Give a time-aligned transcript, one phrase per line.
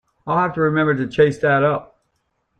[0.25, 1.99] I’ll have to remember to chase that up.